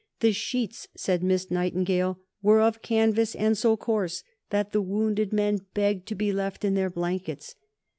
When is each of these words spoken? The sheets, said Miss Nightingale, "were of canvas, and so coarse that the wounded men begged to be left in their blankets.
The 0.21 0.31
sheets, 0.31 0.87
said 0.97 1.21
Miss 1.21 1.51
Nightingale, 1.51 2.17
"were 2.41 2.59
of 2.59 2.81
canvas, 2.81 3.35
and 3.35 3.55
so 3.55 3.77
coarse 3.77 4.23
that 4.49 4.71
the 4.71 4.81
wounded 4.81 5.31
men 5.31 5.67
begged 5.75 6.07
to 6.07 6.15
be 6.15 6.33
left 6.33 6.65
in 6.65 6.73
their 6.73 6.89
blankets. 6.89 7.53